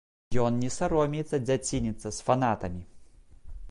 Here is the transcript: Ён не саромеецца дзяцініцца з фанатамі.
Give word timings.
Ён 0.43 0.55
не 0.61 0.71
саромеецца 0.77 1.41
дзяцініцца 1.47 2.07
з 2.07 2.17
фанатамі. 2.31 2.81